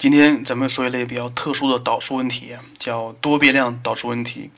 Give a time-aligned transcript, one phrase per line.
[0.00, 4.50] 今天咱们说一类比较特殊的导数问题，叫多变量导数问题。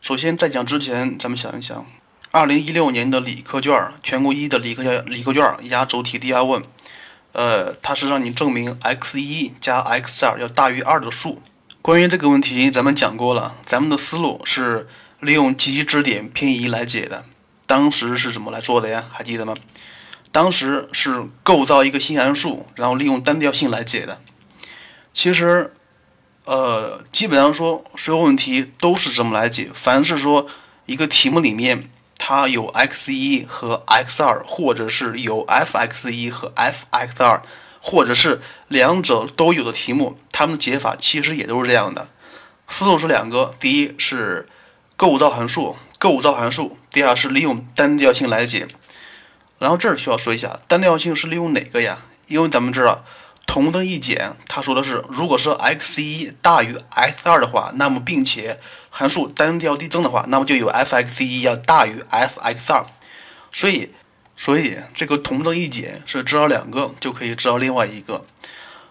[0.00, 1.84] 首先，在讲之前，咱们想一想，
[2.30, 6.62] 二零一六年的理科卷，全国一的理科理科卷压轴题第二问，
[7.32, 11.42] 呃，它是让你证明 x 一加 x 二要大于二的数。
[11.82, 14.86] 关于这个问题，咱们讲过了，咱们的思路是
[15.18, 17.24] 利用极值点偏移来解的。
[17.66, 19.02] 当时是怎么来做的呀？
[19.10, 19.56] 还记得吗？
[20.30, 24.20] 当时是构造一个新函数，然后利用单调性来解的。
[25.14, 25.72] 其实，
[26.44, 29.70] 呃，基本上说所有问题都是这么来解。
[29.72, 30.48] 凡是说
[30.86, 31.88] 一个题目里面
[32.18, 37.40] 它有 x 一和 x 二，或者是有 f x 一和 f x 二，
[37.80, 42.08] 或者是两者都有的题目，它们的解法其实也都是这样的。
[42.66, 44.46] 思路是两个：第一是
[44.96, 48.66] 构造函数，构造函数；第二是利用单调性来解。
[49.60, 51.98] 然后这儿需要说一下，单调性是利用哪个呀？
[52.26, 53.04] 因为咱们知道。
[53.46, 58.58] 同增一减，他说的是，如果是 x 一大于 x 二的话，那么并且
[58.90, 62.84] 函数单调递增的话，那么就有 f x 一要大于 f x 二。
[63.52, 63.90] 所以，
[64.34, 68.24] 所以这个同增一减是知道两个就可以知道另外一个。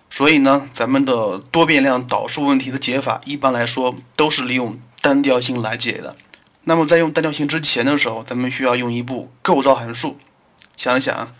[0.10, 6.16] 所以呢，咱们的多变量导数问题的解法，一般来说都是利用单调性来解的。
[6.64, 10.18] 那么在用单调性之前的时候，咱们需要用一步构造函数。
[10.78, 11.36] 想一想。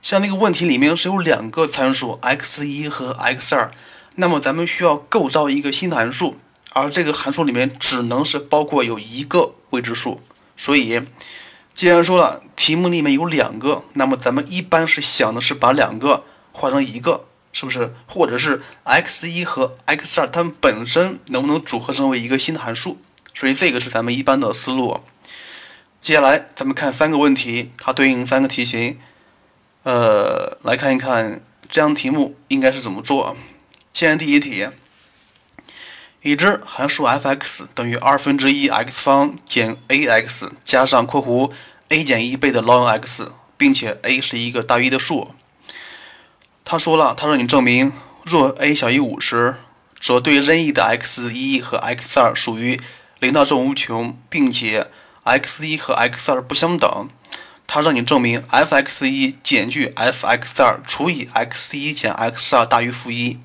[0.00, 3.70] 像那个问题里面是有两个参数 x 一和 x 二，
[4.14, 6.36] 那么咱们需要构造一个新的函数，
[6.72, 10.20] 而这个函数里面只能是包括有一个未知数。
[10.56, 11.02] 所以，
[11.74, 17.92] 既然说了题目里面有两个，那么咱们一般是想的是把两个化成一个，是不是？
[18.06, 22.98] 或者是 x 一和 x 二它们本身能不能组合成为一个新的函数？
[23.34, 25.00] 所以这个是咱们一般的思路。
[26.00, 28.98] 接下来咱们看三个问题，它对应三个题型。
[29.88, 33.34] 呃，来看一看这样题目应该是怎么做。
[33.94, 34.68] 先看第一题，
[36.20, 41.50] 已知函数 f(x) 等于二分之一 x 方减 ax 加上括弧
[41.88, 45.30] a 减一倍的 ln(x)，并且 a 是一个大于一的数。
[46.66, 47.90] 他说了，他让你证明，
[48.24, 49.54] 若 a 小于五十，
[49.98, 52.78] 则对任意的 x 一和 x 二属于
[53.20, 54.90] 零到正无穷，并且
[55.24, 57.08] x 一和 x 二不相等。
[57.70, 63.38] 它让你证明 f(x 一减去 f(x 二除以 x 一减 x 二大于负一。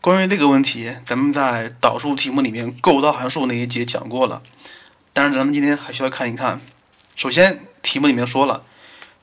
[0.00, 4.42] 关于这个问题，咱们在导数题目里面构造函数那一节讲过了，
[5.12, 6.60] 但是咱们今天还需要看一看。
[7.14, 8.64] 首先，题目里面说了，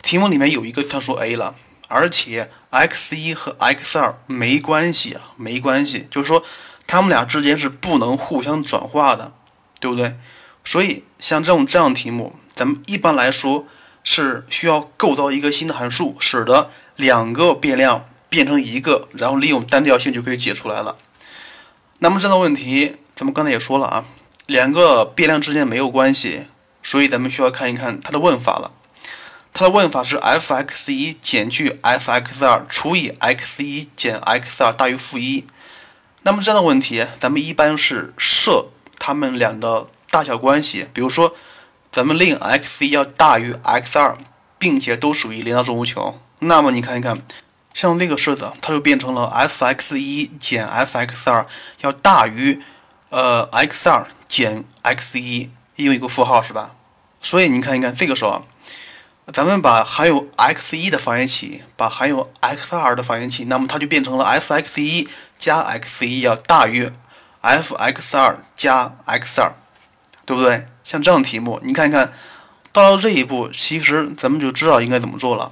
[0.02, 1.53] 题目里面有一个参数 a 了，
[1.90, 6.46] 而且 x 一和 x 二没关系啊，没关系，就是说
[6.88, 9.34] 它们俩之间是不能互相转化的，
[9.81, 10.16] 对不对？
[10.64, 12.34] 所以像这种这样题目。
[12.59, 13.66] 咱们一般来说
[14.03, 20.98] 是需要构造一个新的函数，使得两个变量变成一个，然后利用单调性就可以解出来了。
[22.00, 24.03] 那么这道问题，咱们刚才也说了啊，
[24.46, 26.48] 两个变量之间没有关系，
[26.84, 28.74] 所以咱们需要看一看它的问法了。
[29.53, 35.46] 它的问法是 f(x 一减去 f(x 二除以 x 一减 x 二大于负一。
[36.24, 38.66] 那么这样的问题，咱们一般是设
[39.00, 41.34] 它们俩的大小关系，比如说。
[41.92, 44.18] 咱们令 x 一要大于 x 二，
[44.58, 47.22] 并且都属于零到正无穷，那么你看一看，
[47.74, 51.46] 像这个式子，它就变成了 f(x 一减 f(x 二
[51.82, 52.62] 要大于
[53.10, 56.72] 呃 x 二减 x 一，又一个负号是吧？
[57.22, 58.44] 所以你看一看这个时候，
[59.34, 65.08] 咱们把含有 x 一的放一起，把含有 x 二的放一起，那么它就变成了 f(x 一
[65.38, 66.92] 加 x 一要大于
[67.42, 69.56] f(x 二加 x 二，
[70.30, 70.68] 对不对？
[70.84, 72.14] 像这样的题目，你看一看，
[72.72, 75.52] 到了这一步，其实咱们就知道应该怎么做了。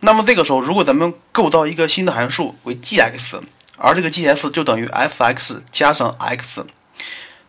[0.00, 3.40] 那么这个时候，如果咱们构造一个新的函数为 g(x)，
[3.78, 6.66] 而这个 g(s) 就等于 f(x) 加上 x，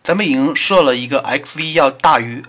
[0.02, 2.42] 咱们已经设了一个 x 一要大于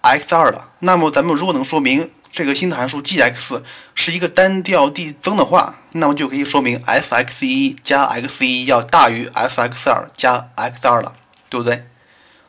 [0.00, 0.70] x 二了。
[0.80, 3.62] 那么咱们如果能说明这个新的函数 g(x)
[3.94, 11.14] 是一个单调递增的话，那么就可以说明 f(x 一加 x 一要大于 f(x 二加 x 二了，
[11.48, 11.86] 对不对？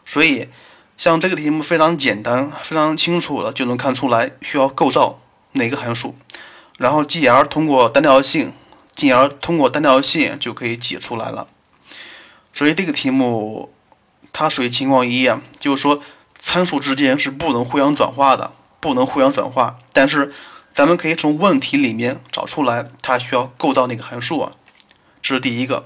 [0.03, 0.49] 所以。
[1.03, 5.19] 像这个题目非常简单，非常清楚了，就能看出来需要构造
[5.51, 6.15] 哪个函数，
[6.77, 8.53] 然后继而通过单调性，
[8.95, 11.49] 进而通过单调性就可以解出来了。
[12.53, 13.73] 所以这个题目
[14.31, 16.01] 它属于情况一啊，就是说
[16.37, 19.77] 参数之间是不能互相转化的，不能互相转化。
[19.91, 20.33] 但是
[20.71, 24.53] 咱们可以从问题里面找出来它需要构造哪个函数啊，
[25.21, 25.85] 这是第一个。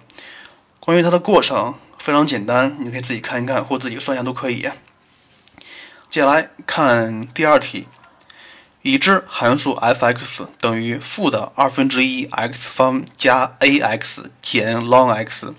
[0.80, 4.70] 关于它的过程非常简单，你可以自己看一看或自己算一下都可以。
[6.18, 7.88] 接下来看第二题，
[8.82, 15.54] 已知函数 f(x) 等于负的二分之一 x 方加 ax 减 lnx。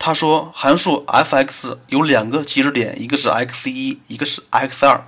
[0.00, 5.02] 他说，函数 f(x) 有两个极值点，一个是 x1，一个是 x2，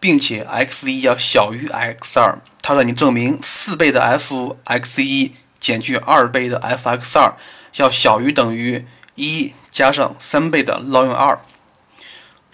[0.00, 2.38] 并且 x1 要小于 x2。
[2.60, 5.30] 他让你证明四倍的 f(x1)
[5.60, 7.34] 减去二倍的 f(x2)
[7.76, 8.84] 要小于等于
[9.14, 11.38] 一加上三倍的 ln 二。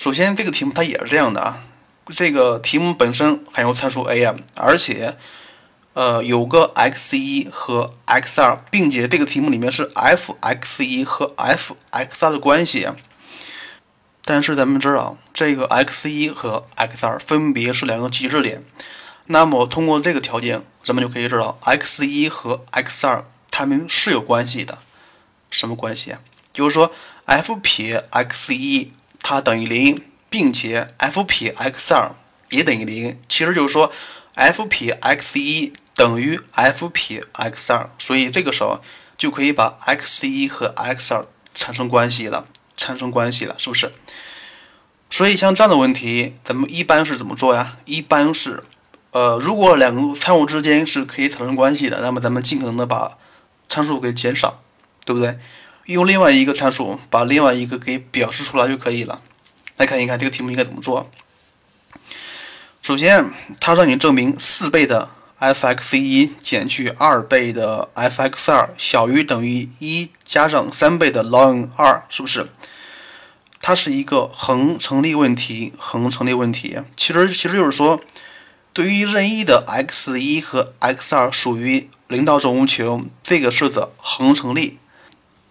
[0.03, 1.63] 首先，这个题目它也是这样的啊。
[2.07, 5.17] 这个题目本身含有参数 a 啊，而且，
[5.93, 12.89] 呃，有个 x 一和 x 二，并且这个题目里面是 f x 一和 f x 二的关系。
[14.25, 18.65] 但是咱们知道，这个 x 一和 x 二分别是两个极值点。
[19.27, 24.79] 那么通过这个条件，咱们就可以知道 x 一和 x 二它们是有关系的。
[25.49, 26.19] 什么关系啊？
[26.53, 26.91] 就是说
[27.25, 28.93] f 撇 x 一
[29.23, 30.03] 它等于零。
[30.33, 32.11] 并且 f 撇 x 二
[32.49, 33.93] 也等于零，其实就是说
[34.35, 38.81] f 撇 x 一等于 f 撇 x 二，所以这个时候
[39.19, 42.47] 就可以把 x 一和 x 二产生关系了，
[42.79, 43.93] 产生关系了，是不是？
[45.11, 47.77] 所以像这样的问题，咱们一般是怎么做呀？
[47.85, 48.65] 一般是，
[49.11, 53.19] 呃，如果两个参数之间是可以产生关系的，那么咱们尽可能的把
[53.69, 54.63] 参数给减少，
[55.05, 55.39] 对不对？
[55.87, 59.21] 用另外一个参数把另外一个给表示出来就可以了。
[59.77, 61.11] 来看一看这个题目应该怎么做。
[62.83, 63.31] 首先，
[63.61, 72.49] 它让你证明四倍的 f(x1) 减去二倍的 f(x2) 小于等于一加上三倍的 ln 二，是不是？
[73.61, 76.79] 它是一个恒成立问题，恒成立问题。
[76.97, 78.01] 其实，其实就是说，
[78.73, 84.79] 对于任意的 x1 和 x2 属于零到正无穷这个式子恒成立。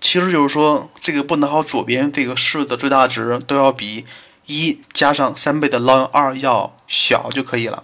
[0.02, 4.06] 其实就是说，这个不能号左边这个式的最大值都要比
[4.48, 7.84] 一加上三倍的 ln 二要小就可以了。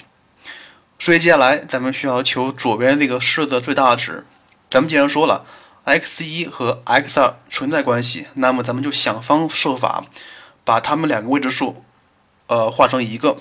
[1.00, 4.26] 所以接下来咱们需要求左边这个式的最大值。
[4.68, 5.46] 咱们既然说了
[5.86, 10.04] x 一和 x 二存在关系，那么咱们就想方设法
[10.66, 11.84] 把它们两个未知数，
[12.48, 13.38] 呃，画成一个。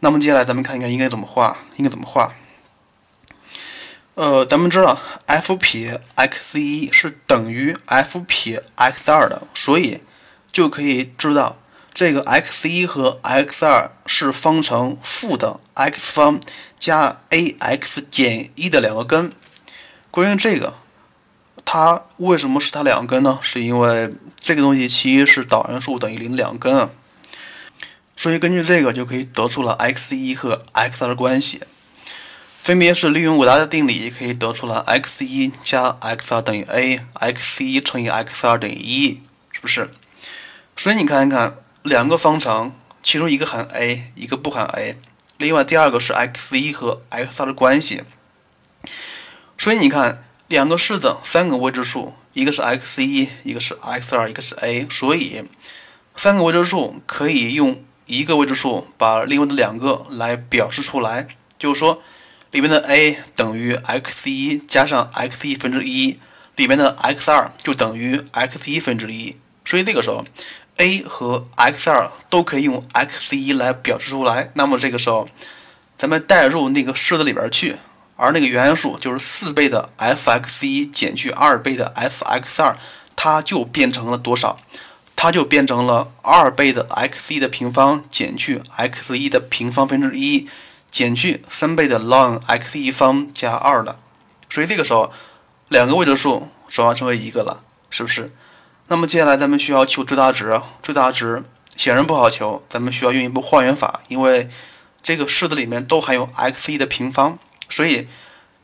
[0.00, 2.34] 那么接下来咱们看一看应该怎么画，应该怎么画。
[4.20, 10.02] 呃，咱们知道 f 撇 x 一是等于 f 撇 x 二的，所以
[10.52, 11.56] 就可以知道
[11.94, 16.38] 这个 x 一和 x 二是方程负的 x 方
[16.78, 19.32] 加 ax 减一的两个根。
[20.10, 20.74] 关于这个，
[21.64, 23.38] 它为什么是它两根呢？
[23.40, 26.90] 是因为这个东西其一是导函数等于零两根啊，
[28.18, 31.62] 所以根据这个就可以得出了 x 一和 x 二的关系。
[32.60, 39.90] 分别是利用韦达的定理，可以得出了 x 一加 x 二等于 a，x 一乘以 x 二等于一，是不是？
[40.76, 44.98] 所以你看一看，两个方程，其中一个含 a，一个不含 a，
[45.38, 48.02] 另外第二个是 x 一和 x 二的关系。
[49.56, 55.44] 所以你看，两个式子，三个未知数，一个是 x 一，一个是 x 二，一个是 a，所以
[56.14, 61.26] 三个未知数可以用一个未知数把另外的两个来表示出来，
[61.58, 62.02] 就是说。
[62.50, 66.18] 里面的 a 等于 x 一加上 x 一分之一，
[66.56, 70.24] 里面的 x 二就等于 x 一分之一，所以这个时候
[70.78, 74.50] a 和 x 二都可以用 x 一来表示出来。
[74.54, 75.28] 那么这个时候，
[75.96, 77.76] 咱们代入那个式子里边去，
[78.16, 82.76] 而那个原函数就是四倍的 f(x 一)减去二倍的 f(x 二),
[83.14, 84.58] 它就变成了多少？
[85.14, 90.48] 它就变成了二倍的 x 一的平方减去 x 一的平方分之一。
[90.90, 93.98] 减去三倍的 ln x 一方加二了，
[94.48, 95.12] 所以这个时候
[95.68, 98.32] 两个未知数转化成为一个了，是不是？
[98.88, 101.44] 那么接下来咱们需要求最大值，最大值
[101.76, 104.50] 显然不好求，咱们需要用一步换元法，因为
[105.00, 108.08] 这个式子里面都含有 x 一的平方，所以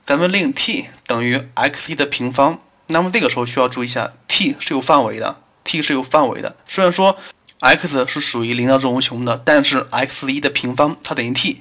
[0.04, 2.58] 咱们令 t 等于 x 一的平方。
[2.88, 6.56] 那么这个时候需要注意一下，t 是有范围的，t 是有范围的。
[6.66, 7.16] 虽然说
[7.60, 11.60] x 是属于零到正无穷的，但是 x 一的平方它等于 t。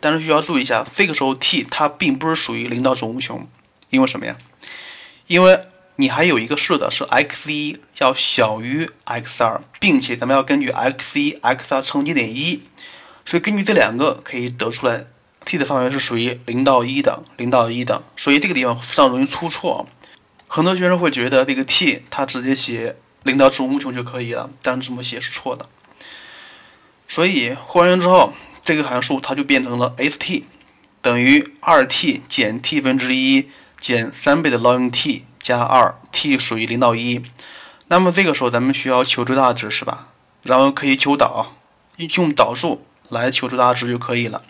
[0.00, 3.48] 但是需要注意一下，这个时候 t 它并不是属于零到正无穷，
[3.90, 4.36] 因为什么呀？
[5.26, 5.60] 因为
[5.96, 12.62] 你还有一个式子是 x 一要小于 x 二，并且咱们要根据 x 一 x 二乘积点一，
[13.26, 15.06] 所以根据这两个可以得出来
[15.44, 19.88] t 的范围是属于零到一的，零到一的，所以这个地方非常容易出错。
[20.46, 25.68] 很多学生会觉得这个 t 它直接写零到正无穷就可以了，但是这么写是错的。
[27.08, 28.32] 所以还原之后。
[28.62, 30.42] 这个函数它就变成了 s_t
[31.00, 33.48] 等于二 t 减 t 分之一
[33.80, 37.22] 减三倍的 ln t 加二 t 属于零到一。
[37.86, 40.08] 那么这个时候咱们需要求最大值是吧？
[40.42, 41.54] 然后可以求导，
[42.16, 44.42] 用导数来求最大值就可以了。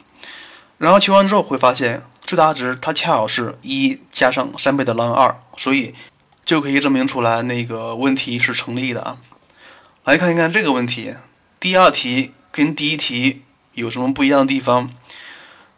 [0.78, 5.94] 然后求完之后会发现最大值它恰好是一加上三倍的 ln 二，所以
[6.44, 9.18] 就可以证明出来那个问题是成立的啊。
[10.04, 11.14] 来看一看这个问题，
[11.60, 13.42] 第二题跟第一题
[13.78, 14.90] 有什么不一样的地方？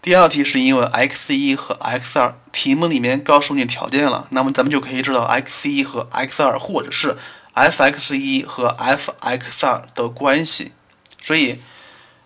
[0.03, 7.19] 第二题是因为 x 一和 x 二题目里面告诉你条件了，那么咱们就可以知道 x 一和 x 二或者是
[7.53, 10.73] f x 一和 f x 二的关系。
[11.21, 11.61] 所以，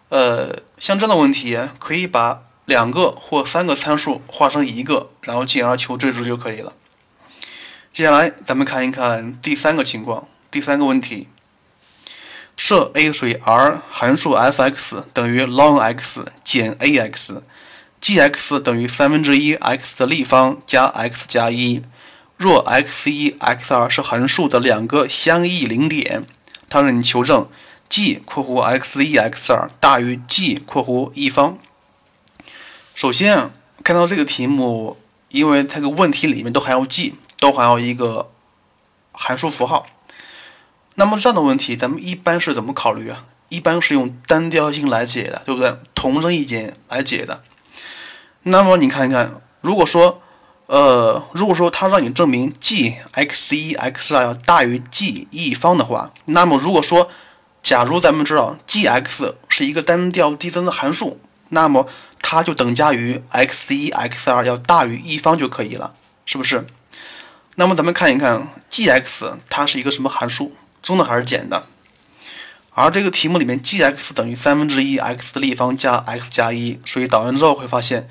[0.08, 6.72] 呃，像这样的问题可以把两个或三个参数化成一个，然后进而求最值就可以了。
[7.92, 11.26] 接下来咱们看一看第三个情况，第三个问题。
[12.56, 21.82] 设 a 属于 R 函数 f(x) 等于 ln(x) 减 ax，g(x) 等于三分之一 x 的立方加 x 加一。
[22.36, 26.24] 若 x1、x2 是函数的两个相异零点，
[26.68, 27.48] 它让你求证
[27.88, 31.56] g（ 括弧 x1、x2） 大于 g（ 括弧一方）。
[32.94, 33.52] 首先
[33.84, 34.96] 看到这个题目，
[35.28, 38.30] 因为它个问题里面都含有 g，都含有一个
[39.12, 39.86] 函数符号。
[40.96, 43.24] 那么这样的问题，咱们一般是怎么考虑啊？
[43.48, 45.76] 一般是用单调性来解的，对不对？
[45.94, 47.42] 同声一简来解的。
[48.44, 50.22] 那么你看一看，如果说，
[50.66, 57.08] 呃，如果说他让你证明 g x 一 x 二要大于 g 一方的话，那么如果说，
[57.62, 61.20] 假如咱们知道 g x 是一个单调递增的函数，
[61.50, 61.86] 那么
[62.20, 66.66] 它就等价于 x 一 x 二要大于一方就可以了，是不是？
[67.56, 70.56] 那么咱们看一看 g x 它是一个什么函数？
[70.84, 71.66] 增的还是减的？
[72.76, 78.08] 而这个题目里面，g(x) 等于三分之一 x 的立方加 x 加一，所以导完之后会发现，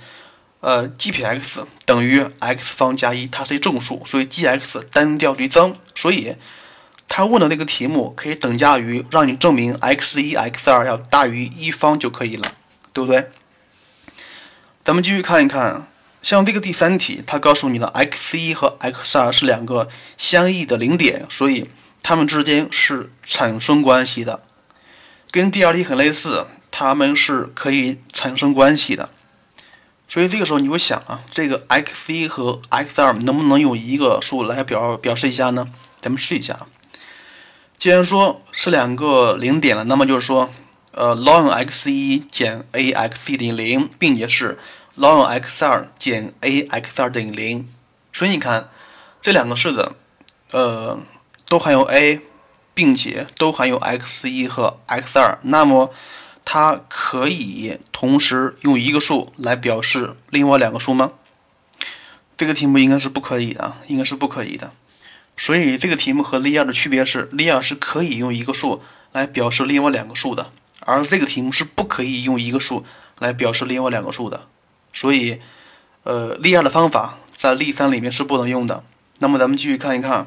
[0.61, 6.37] 呃，g 撇 x 等于 x 方加一，它是一正数，所以 g(x) 单调递增，所以
[7.09, 12.53] 他问的那个题目可以等价于让你证明 x 一 x 二要大于一方就可以了，
[12.93, 13.31] 对不对？
[14.85, 15.87] 咱们继续看一看，
[16.21, 21.69] 像这个第三题，它告诉你了 x 一和 x 二是两个相异的零点，所以。
[22.03, 24.43] 它们之间是产生关系的，
[25.31, 29.09] 跟第二题很类似，它们是可以产生关系的。
[30.09, 35.69] 所以这个时候你会想啊，这个 x 一和 x 二能不能用一个数来表表示一下呢？
[36.01, 36.67] 咱们试一下啊。
[37.77, 40.51] 既然说是两个零点了，那么就是说，
[40.91, 44.59] 呃，ln x 一减 a x 一等于零，并且是
[44.97, 47.67] ln x 二减 a x 二等于零。
[48.11, 48.69] 所以你看，
[49.21, 49.93] 这两个式子，
[50.51, 50.99] 呃。
[51.53, 52.19] 都含有 a，
[52.73, 55.93] 并且都含有 x 一和 x 二，那么
[56.43, 61.11] 它可以同时用一个数来表示另外两个数吗？
[62.35, 64.71] 这个题目应该是不可以的，应该是不可以的。
[65.37, 68.81] 所以这个题目和例二的区别是，例二是可以用一个数
[69.11, 72.83] 来表示另外两个数的，而这个题目是不可以用一个数
[73.19, 74.47] 来表示另外两个数的。
[74.91, 75.39] 所以，
[76.01, 78.83] 呃，例二的方法在例三里面是不能用的。
[79.19, 80.25] 那么咱们继续看一看。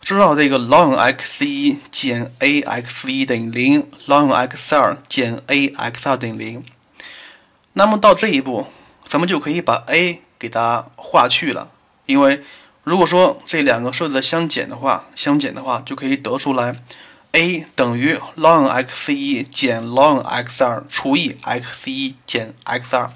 [0.00, 6.64] 知道这个 ln x 一减 a x 一等于零，ln x 二减 a x 二等于零。
[7.74, 8.66] 那么到这一步，
[9.04, 11.70] 咱们就可以把 a 给它划去了。
[12.06, 12.42] 因为
[12.82, 16.76] 如果说这两个数字相减的话，相减的话就可以得出来
[17.32, 23.10] a 等于 ln x 一减 ln x 二除以 x 一减 x 二。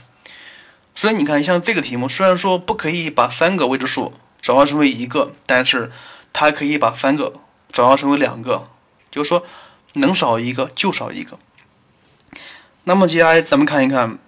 [0.95, 5.91] 所以你看，像这个题目，虽然说不可以把三个未知数转化成为一个，但是
[6.35, 7.33] 它可以把三个
[7.73, 8.69] 转化成为两个，
[9.11, 9.47] 就是说
[9.95, 11.39] 能少一个就少一个。
[12.83, 14.19] 那么接下来咱们看一看，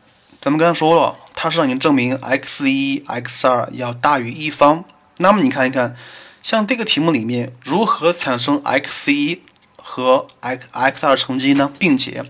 [0.40, 4.84] 咱们刚才说了，它是让你证明 x 一 x 二要大于一方。
[5.18, 5.94] 那么你看一看，
[6.42, 9.42] 像这个题目里面如何产生 x 一
[9.76, 11.72] 和 x x 二乘积呢？
[11.78, 12.25] 并且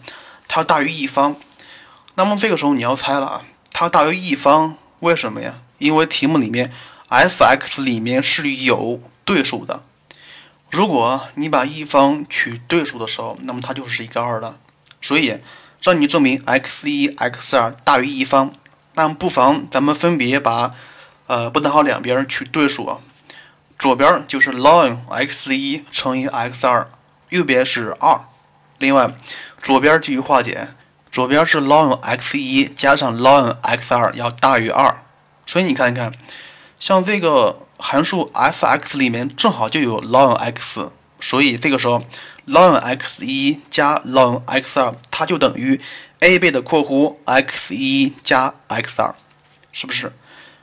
[0.49, 1.37] 它大于一方。
[2.15, 3.43] 那么这个时候你要猜了啊，
[3.73, 5.61] 它大于一方，为什么呀？
[5.79, 6.73] 因为题目里面
[7.09, 9.01] f(x) 里面是有。
[9.27, 9.83] 对数的，
[10.71, 14.57] 如果你把一方取对数的时候，那么它就是一个二了。
[15.03, 15.39] 所以
[15.83, 18.55] 让你证明 x 一 x 二大于一方，
[18.95, 20.73] 那不妨咱们分别把
[21.27, 23.01] 呃不等号两边取对数啊，
[23.77, 26.89] 左边就是 ln x 一乘以 x 二，
[27.31, 28.21] 右边是二。
[28.79, 29.11] 另外
[29.61, 30.77] 左边继续化简，
[31.11, 35.03] 左边是 ln x 一加上 ln x 二要大于二。
[35.45, 36.13] 所以你看一看，
[36.79, 37.66] 像这个。
[37.79, 40.91] 函数 f(x) 里面正好就有 ln x，
[41.21, 42.03] 所以这个时候
[42.47, 45.81] ln x 一加 ln x 二，它就等于
[46.21, 49.15] a 倍的括弧 x 一加 x 二，
[49.73, 50.13] 是不是？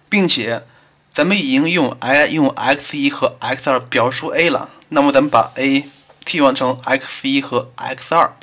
[0.10, 0.64] 并且
[1.10, 5.86] 咱们已经用 i 用 x 一和 x 二表述 a 了，那么咱们把 a
[6.26, 8.36] 替换成 x 一和 x 二，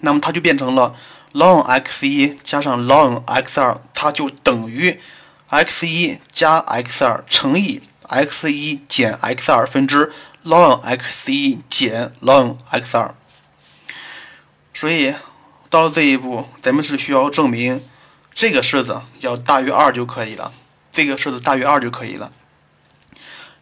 [0.00, 0.94] 那么它就变成了
[1.32, 4.98] ln x 一加上 ln x 二，它就等于
[5.48, 7.80] x 一加 x 二乘以
[8.14, 10.12] x 一减 x 二分之
[10.44, 13.14] ln x 一减 ln x 二。
[14.72, 15.14] 所以
[15.68, 17.82] 到了这一步，咱们是需要证明
[18.32, 20.52] 这个式子要大于二就可以了。
[20.90, 22.32] 这个式子大于二就可以了。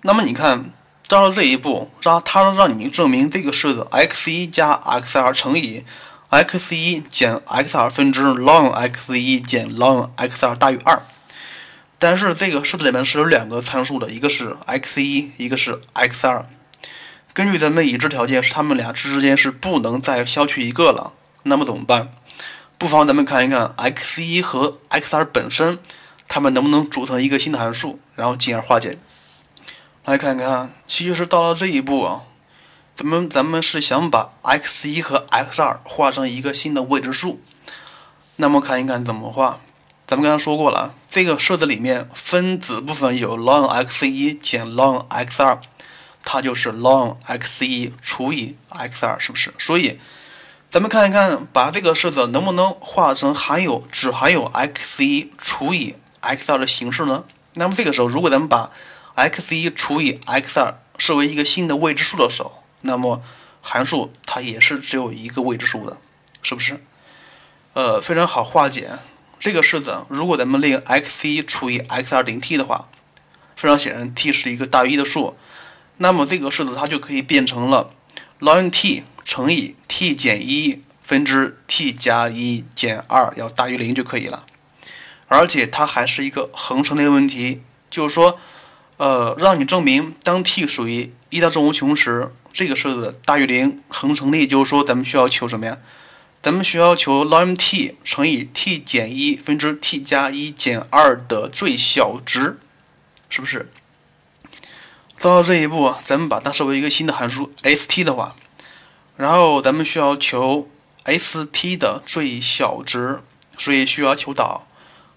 [0.02, 0.72] 那么你看。
[1.08, 5.84] 到了这一步，让它让你证明这个式子 x 一加 x 二乘以
[6.30, 11.02] x 一减 x 二分之 ln x 一减 ln x 二大于二。
[12.02, 16.44] 但是这个式子里面是有两个参数的，一个是 x 一，一个是 x 二。
[17.32, 21.12] 根据咱们已知条件，是它们俩之间是不能再消去一个了。
[21.44, 22.10] 那么怎么办？
[22.76, 25.78] 不妨咱们看一看 x 一和 x 二本身，
[26.26, 28.98] 它们能不能组成一个新的函数，然后进而化简。
[30.04, 32.22] 来看看，其实是到了这一步啊，
[32.96, 37.40] 咱们咱们是想把 x 一和 x 二化成一个新的未知数。
[38.34, 39.60] 那么看一看怎么画。
[40.06, 45.58] 咱们刚才说过了，这个式子里面分子部分有 ln x 一减 ln x 二，
[46.22, 49.54] 它就是 ln x 一除以 x 二，是不是？
[49.58, 49.98] 所以
[50.68, 57.24] 咱们看一看，把这个式子能不能化成含有只含有 x 一除以 x 二的形式呢？
[57.54, 58.70] 那么这个时候，如果咱们把
[59.14, 63.22] x 一除以 x 二设为一个新的未知数的时候，那么
[63.62, 65.96] 函数它也是只有一个未知数的，
[66.42, 66.82] 是不是？
[67.74, 68.98] 呃，非常好化简。
[69.42, 72.88] 这个式子，如果咱们令 x 一除以 x 二等于 t 的话，
[73.56, 75.36] 非常显然 t 是一个大于一的数，
[75.96, 77.90] 那么这个式子它就可以变成了
[78.38, 84.46] ln t 乘以 t 减一分之 t 加一减二要大于零就可以了。
[85.26, 88.38] 而且它还是一个恒成立问题，就是说。
[88.98, 95.78] 呃，让你证明当 t 属于一到正无穷时，这个式子大于零恒成立，就是说咱们需要求什么呀？
[96.42, 102.58] 咱们需要求 ln t 乘以 t 减一分之 t 加一减二的最小值，
[103.28, 103.70] 是不是？
[105.16, 108.34] 做到这一步，咱们把它设为一个新的函数 st 的话，
[109.16, 110.68] 然后咱们需要求
[111.04, 113.20] st 的最小值，
[113.56, 114.66] 所以需要求导。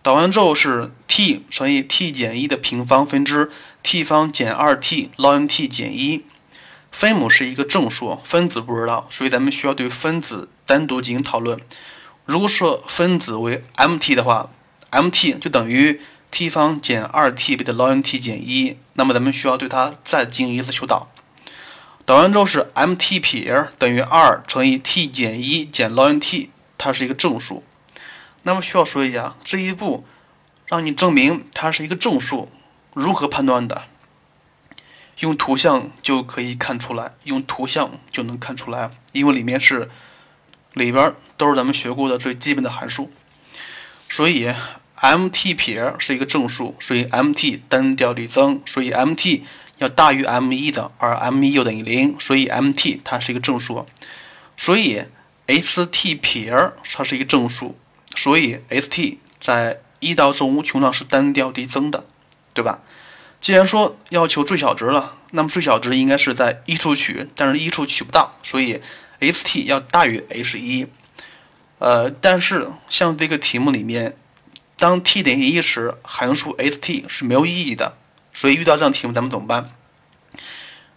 [0.04, 3.50] 导完之后是 t 乘以 t 减一的平方分之
[3.82, 6.24] t 方减二 t ln t 减一，
[6.96, 11.60] 分母是一个正数，分子不知道，所以咱们需要对分子单独进行讨论。
[12.24, 14.50] 如果说分子为 mt 的话
[14.92, 16.00] ，mt 就等于
[16.32, 21.10] t 方减二 t 倍的 ln t 减一，那么咱们需要对它再进行一次求导。
[22.06, 27.62] 导完之后是 mt 撇等于二乘以 t 减一减 ln t，它是一个正数。
[28.44, 30.06] 那么需要说一下，这一步
[30.68, 32.48] 让你证明它是一个正数，
[32.94, 33.84] 如何判断的？
[35.20, 39.90] 用图像就可以看出来，用图像就能看出来，因为里面是
[40.74, 43.12] 里边都是咱们学过的最基本的函数，
[44.10, 44.54] 所以
[45.00, 49.42] mt 撇是一个正数，所以 mt 单调递增，所以 mt
[49.78, 53.86] 要大于 m 一的，而 m 一又等于零，所以 mt 它是一个正数，
[54.58, 55.04] 所以
[55.48, 56.54] st 撇
[56.94, 57.78] 它是一个正数。
[58.18, 62.06] 所以，st 在一到正无穷上是单调递增的，
[62.54, 62.80] 对吧？
[63.46, 68.82] 既然说要求最小值了，那么最小值应该是在一处取，但是一处取不到，所以
[69.20, 70.88] st 要大于 h 一。
[71.78, 74.18] 呃，但是像这个题目里面，
[74.78, 77.96] 当 t 等于一时，函数 st 是没有意义的，
[78.34, 79.70] 所以遇到这样题目咱们怎么办？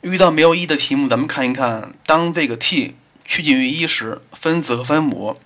[0.00, 5.38] 遇到没有意义的题目，咱们看一看，当这个 t 趋近于一时，分子和分母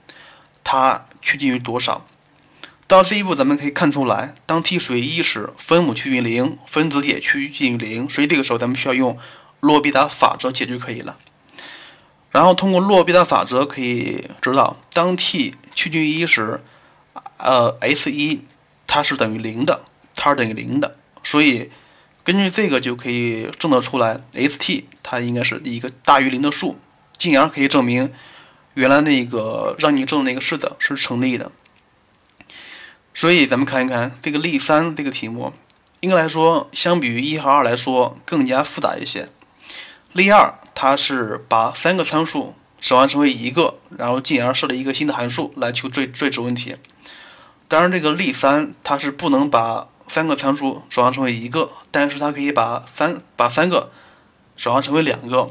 [0.62, 1.06] 它。
[1.20, 2.04] 趋近于多少？
[2.92, 9.16] 到这一步，咱们可以看出来，当 t 属于一时，分母趋近于零，分子也趋近于零，所以这个时候咱们需要用
[9.60, 11.16] 洛必达法则解就可以了。
[12.30, 16.62] 然后通过洛必达法则可以知道，当 t 趋近于一时，
[17.38, 18.42] 呃，s 一
[18.86, 21.70] 它是等于零的，它是等于零的，所以
[22.22, 26.78] 根据这个就可以证得出来，st 它应该是一个大于零的数，
[27.16, 28.12] 进而可以证明。
[28.74, 31.50] 原来那个让你证那个式子是成立的，
[33.14, 35.52] 所以咱们看一看这个例三这个题目，
[36.00, 39.28] 应该来说相比于一和二来说更加复杂一些。
[40.12, 46.76] 例二它是把三个参数转换成为一个，然后进而设了一个新的函数来求最最值问题。
[47.68, 53.90] 当然，这个例三它是不能把三个参数转换成为一个，但是它可以把三把三个
[54.56, 55.48] 转换成为两个。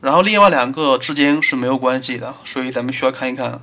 [0.00, 3.60] 然后另外两个之间是没有关系的，所以咱们需要看一看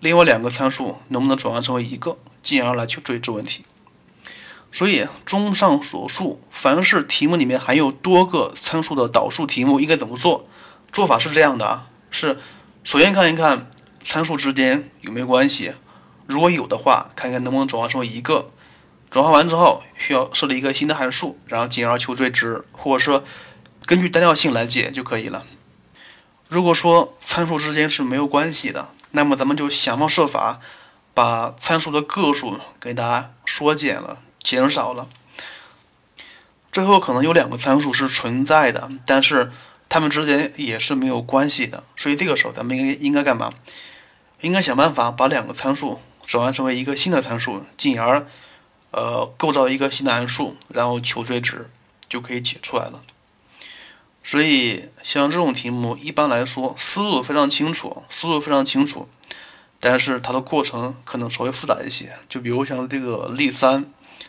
[0.00, 3.66] 另外两个参数能不能转换成为一个，进而来求追这问题。
[4.72, 10.48] 所以综上所述，凡是题目里面含有多个参数的导数题目应该怎么做？
[10.90, 12.38] 做法是这样的啊，是
[12.84, 13.68] 首先看一看
[14.02, 15.74] 参数之间有没有关系？
[16.26, 18.46] 如果有的话，看看能不能转化成一个。
[19.10, 23.24] 转化完之后，需要设立一个新的函数，然后进而求最值，或者说
[23.86, 25.44] 根据单调性来解就可以了。
[26.48, 30.60] 如果说参数之间是没有关系的，那么咱们就想方设法
[31.18, 35.08] 把参数的个数给它缩减了、减少了。
[36.70, 39.50] 最后可能有两个参数是存在的，但是
[39.88, 41.82] 它们之间也是没有关系的。
[41.96, 43.50] 所以这个时候咱们应该应该干嘛？
[44.42, 48.24] 应该想办法把两个参数转换成为一个新的参数，进而
[48.92, 51.68] 呃构造一个新的函数，然后求最值，
[52.08, 53.00] 就可以解出来了。
[54.22, 59.08] 所以像这种题目，一般来说思路非常清楚，思路非常清楚，
[59.80, 62.16] 但是它的过程可能稍微复杂一些。
[62.28, 63.86] 就比如像这个例三，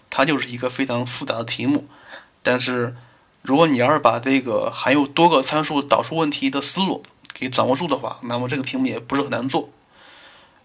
[0.09, 1.88] 它就是一个非常复杂的题目。
[2.41, 2.95] 但是
[3.41, 9.69] 如果你要是把这个含有多个参数导数问题的思路给掌握住的话，那么这个题目也不是很难做。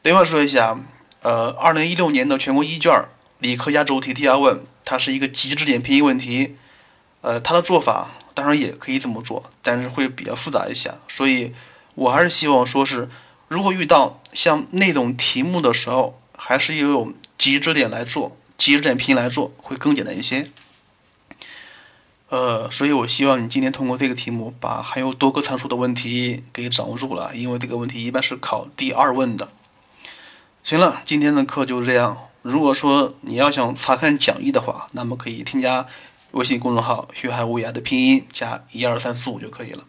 [0.03, 0.79] 另外说一下，
[1.23, 2.93] 呃，二零一六年的全国一卷
[3.39, 6.57] 理科压轴题第二问，它是一个极值点偏移问题，
[7.23, 8.09] 呃，它的做法。
[8.35, 11.55] 当然也可以这么做，但是会比较复杂一些，所以
[11.95, 13.09] 我还是希望说是，
[13.55, 20.51] 如果遇到像那种题目的时候，还是要用极值点来做，极值点拼来做会更简单一些。
[22.31, 29.53] 呃，所以我希望你今天通过这个题目，把含有多个参数的问题给掌握住了，因为这个问题一般是考第二问的。
[30.65, 32.19] 行了，今天的课就是这样。
[32.43, 35.87] 如果说你要想查看讲义的话，那么可以添加。
[36.33, 39.85] 微信公众号“学海无涯”的拼音加一二三四五就可以了。